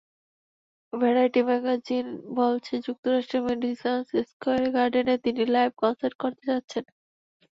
[0.93, 2.05] Variety magazine
[2.39, 3.97] বলছে, যুক্তরাষ্ট্রের Madison
[4.29, 6.83] square গার্ডেনে তিনি লাইভ কনসার্ট করতে যাচ্ছেন।